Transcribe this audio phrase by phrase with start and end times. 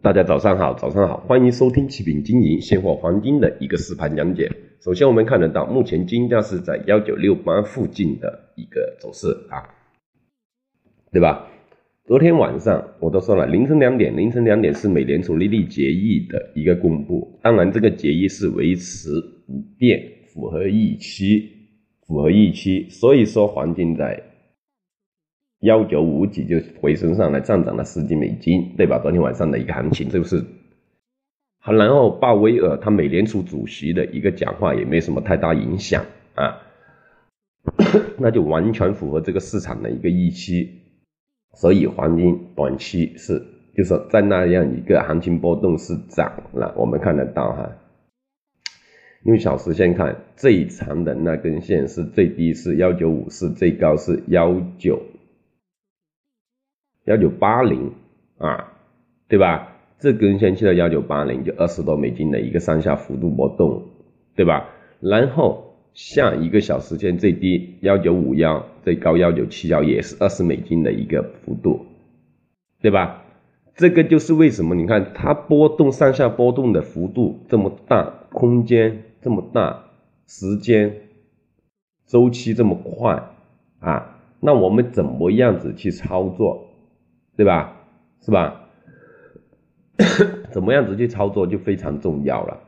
[0.00, 4.48] 大家早上好，早上好，欢迎收听启品经营现货黄金的一个实盘讲解。
[4.80, 9.58] 首先，我们看得到，目前金价是在幺九六八附近的一个走势啊，
[11.10, 11.48] 对吧？
[12.06, 20.00] 昨天晚上我都说了，凌晨两点，凌晨两点是美联储利率决议的一个公布，当然这个决议是维持不变，
[20.32, 21.42] 符合预期，
[22.06, 24.27] 符合预期，所以说黄金在。
[25.60, 29.00] 幺九五几就回升上来，上涨了十几美金，对吧？
[29.02, 30.44] 昨天晚上的一个行情，就是？
[31.58, 36.04] 好，然后鲍威尔他美联储主席的一个讲话也没什么太大影响
[36.36, 36.62] 啊，
[38.16, 40.70] 那就完全符合这个市场的一个预期，
[41.54, 43.42] 所以黄金短期是
[43.76, 47.72] 就是在那样一个行情波动是涨了，我们看得到哈，
[49.24, 55.02] 用小时线看最长的那根线是最低是幺九五四，最高是幺九。
[57.08, 57.90] 幺九八零
[58.36, 58.72] 啊，
[59.28, 59.76] 对吧？
[59.98, 63.82] 这根线去到幺九八零，就二十多美金的一个上下幅度波动，
[64.36, 64.68] 对吧？
[65.00, 71.86] 然后下一个小时线最低幺九五幺，最高幺九七幺，也是二十美金的一个幅度，
[72.82, 73.24] 对吧？
[73.74, 79.84] 这个就是为什么你看它波动上下波动的幅度这么大，空间这么大，
[80.26, 80.94] 时间
[82.06, 83.30] 周期这么快
[83.80, 84.20] 啊？
[84.40, 86.67] 那我们怎么样子去操作？
[87.38, 87.72] 对吧？
[88.20, 88.68] 是吧？
[90.50, 92.58] 怎么样子去操作就非常重要了。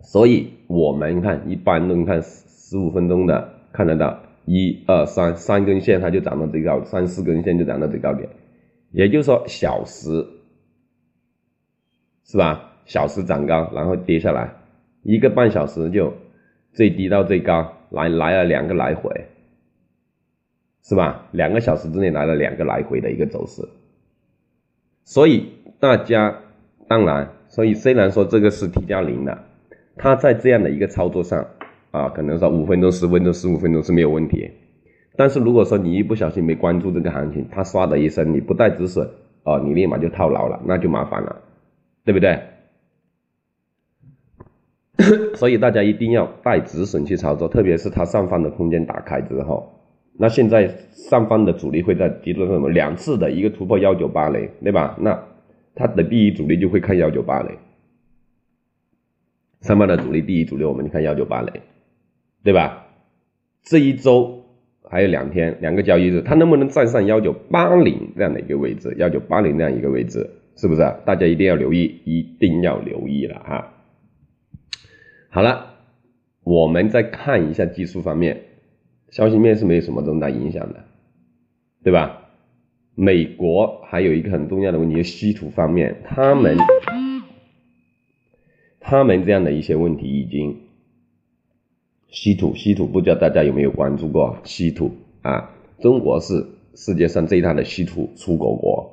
[0.00, 8.26] 所以我们看一般都看十五分钟的，看得到一二三三根线，它就涨到最高，三四根线就涨到最高点。
[8.90, 10.26] 也就是说，小时
[12.24, 12.72] 是吧？
[12.86, 14.54] 小时涨高，然后跌下来，
[15.02, 16.14] 一个半小时就
[16.72, 19.26] 最低到最高，来来了两个来回。
[20.82, 21.28] 是吧？
[21.30, 23.62] 两个小时之内来了两个来回的一个走势，
[25.04, 26.40] 所以大家
[26.88, 29.44] 当然，所以虽然说这个是 T 加零的，
[29.96, 31.46] 它在这样的一个操作上
[31.92, 34.50] 啊，可能说五分钟、十分钟、十五分钟是没有问题。
[35.14, 39.08] 但是如果说你一不小心没关注这个行情，它唰的一声，你不带止损
[39.44, 41.42] 哦，你立马就套牢了，那就麻烦了，
[42.04, 42.40] 对不对？
[45.36, 49.78] 所以大家一定要带止损去操作，特别是它上方的空间打开之后。
[50.18, 52.68] 那现在上方的阻力会在提出什么？
[52.68, 54.96] 两次的一个突破幺九八零，对吧？
[55.00, 55.26] 那
[55.74, 57.56] 它的第一阻力就会看幺九八零，
[59.62, 61.52] 上方的阻力第一阻力我们看幺九八零，
[62.44, 62.86] 对吧？
[63.62, 64.44] 这一周
[64.90, 68.94] 还有两天，两个交易日，它能不能站上幺九八零这样的一个位置？
[68.98, 70.82] 幺九八零这样一个位置，是不是？
[71.06, 73.72] 大家一定要留意，一定要留意了哈。
[75.30, 75.74] 好了，
[76.44, 78.42] 我们再看一下技术方面。
[79.12, 80.84] 消息面是没有什么重大影响的，
[81.84, 82.18] 对吧？
[82.94, 86.56] 美国还有一个很重要的问题，稀土方面，他们
[88.80, 90.58] 他们这样的一些问题已经
[92.08, 94.90] 稀土，稀土不知道大家有没有关注过稀土
[95.20, 95.50] 啊？
[95.80, 98.90] 中国是世界上最大的稀土出口国，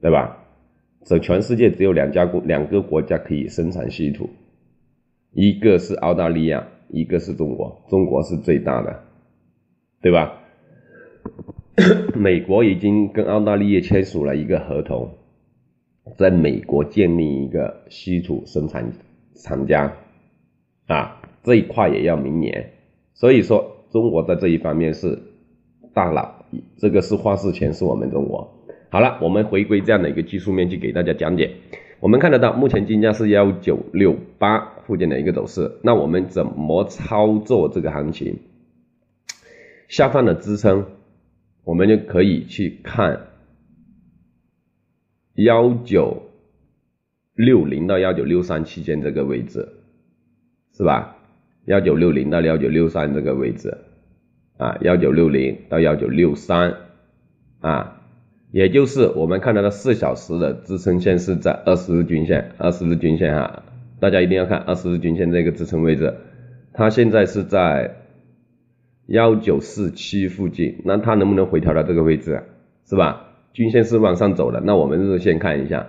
[0.00, 0.44] 对吧？
[1.04, 4.28] 这全世界只有两家国两个国家可以生产稀土，
[5.30, 9.05] 一个是澳大利亚，一个是中国，中国是最大的。
[10.00, 10.40] 对吧？
[12.14, 15.10] 美国已经跟澳大利亚签署了一个合同，
[16.16, 18.92] 在美国建立一个稀土生产
[19.34, 19.92] 厂家，
[20.86, 22.72] 啊，这一块也要明年。
[23.12, 25.18] 所以说，中国在这一方面是
[25.92, 26.46] 大佬，
[26.78, 28.50] 这个是话事权是我们中国。
[28.88, 31.50] 好了，我们回归这样的一个技术面去给大家讲解。
[32.00, 38.38] 我们看得到，目前金价是幺九六八附近的一个走势，那我们怎么操作这个行情？
[39.88, 40.86] 下方的支撑，
[41.62, 43.28] 我们就可以去看
[45.34, 46.22] 幺九
[47.34, 49.68] 六零到幺九六三期间这个位置，
[50.76, 51.16] 是吧？
[51.66, 53.78] 幺九六零到幺九六三这个位置，
[54.56, 56.74] 啊，幺九六零到幺九六三，
[57.60, 58.02] 啊，
[58.50, 63.62] 也就是我们看到的四小时的支撑线是在二十日均线，二十日均线哈，
[64.00, 66.14] 大家一定要看二十日均线这个支撑位置，
[66.72, 68.02] 它现在是在。
[69.06, 72.42] 幺九四七附近，那它能不能回调到这个位置，
[72.84, 73.22] 是吧？
[73.52, 75.86] 均线是往上走的，那我们日线看一下，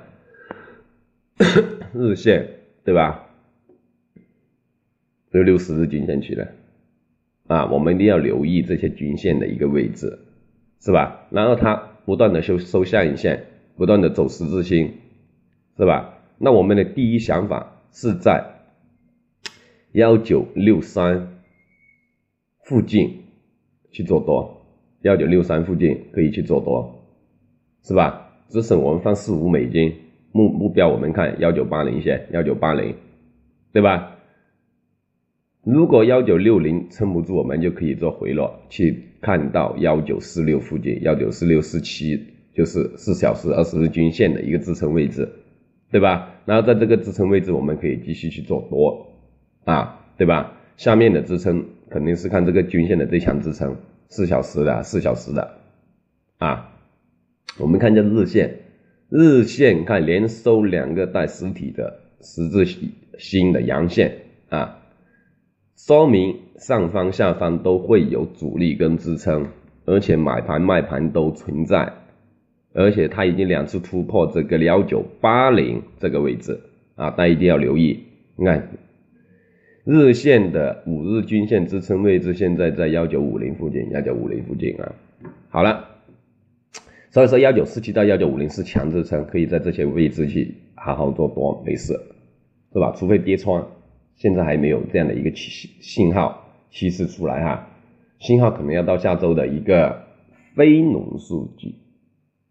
[1.94, 2.48] 日线
[2.84, 3.24] 对吧？
[5.32, 6.54] 六六十日均线区的，
[7.48, 10.20] 啊，我们一定要留意这些均线的一个位置，
[10.80, 11.28] 是吧？
[11.32, 11.76] 然后它
[12.06, 14.94] 不断的收收下影线，不断的走十字星，
[15.76, 16.20] 是吧？
[16.38, 18.46] 那我们的第一想法是在
[19.92, 21.37] 幺九六三。
[22.68, 23.24] 附近
[23.92, 24.66] 去做多，
[25.04, 27.06] 幺九六三附近可以去做多，
[27.82, 28.44] 是吧？
[28.50, 29.94] 止损我们放四五美金，
[30.34, 32.94] 目目标我们看幺九八零线，幺九八零，
[33.72, 34.18] 对吧？
[35.64, 42.22] 如果幺九六零撑不住，我们就可以做回落，去看到幺九四六附近，幺九四六四七
[42.54, 45.30] 就是四小时二十日均线的一个支撑位置，
[45.90, 46.42] 对吧？
[46.44, 49.08] 然后在这个支撑位置，我们可以继续去做多，
[49.64, 50.52] 啊，对吧？
[50.76, 53.76] 下面的支撑肯定是看这个均线的最强支撑，
[54.10, 55.58] 四小时的，四小时的，
[56.38, 56.74] 啊，
[57.60, 58.60] 我们看一下日线，
[59.10, 62.66] 日线看连收两个带实体的十字
[63.18, 64.18] 星的阳线，
[64.50, 64.80] 啊。
[65.76, 69.48] 说明上方下方都会有阻力跟支撑，
[69.86, 71.94] 而且买盘卖盘都存在，
[72.74, 76.60] 而且它已经两次突破这个幺九八零这个位置
[76.96, 78.04] 啊，大家一定要留意。
[78.36, 78.70] 你看
[79.90, 84.92] 日线的五日均线支撑位置现在在幺九五零附近，幺九五零附近啊。
[85.48, 85.88] 好了，
[87.10, 91.94] 所以说幺九四七到幺九五零是强支撑，可以在这些位置去好好做多，没事，
[92.74, 92.94] 是吧？
[92.98, 93.64] 除非跌穿。
[94.18, 97.70] 现在还没有这样的一个信信号趋势出来哈，
[98.20, 100.04] 信号可能要到下周的一个
[100.54, 101.76] 非农数据。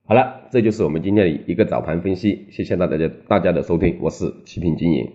[0.07, 5.11] 好了，这就是我们今天的一个早盘分析，谢谢大家大家的收听，我是齐平经营。